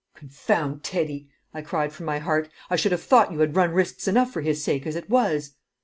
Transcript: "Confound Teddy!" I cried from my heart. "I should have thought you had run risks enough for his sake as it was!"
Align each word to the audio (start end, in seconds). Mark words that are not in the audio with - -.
"Confound 0.15 0.83
Teddy!" 0.83 1.29
I 1.53 1.61
cried 1.61 1.93
from 1.93 2.07
my 2.07 2.17
heart. 2.17 2.49
"I 2.71 2.75
should 2.75 2.91
have 2.91 3.03
thought 3.03 3.31
you 3.31 3.37
had 3.41 3.55
run 3.55 3.69
risks 3.71 4.07
enough 4.07 4.31
for 4.33 4.41
his 4.41 4.63
sake 4.63 4.87
as 4.87 4.95
it 4.95 5.11
was!" 5.11 5.53